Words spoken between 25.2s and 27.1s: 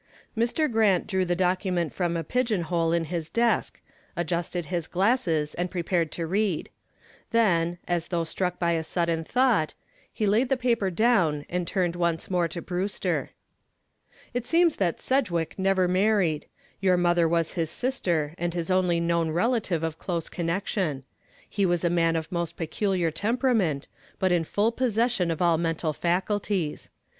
of all mental faculties.